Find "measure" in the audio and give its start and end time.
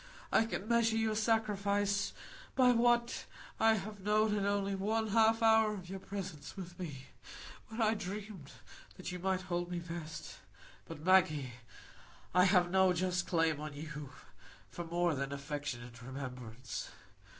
0.67-0.95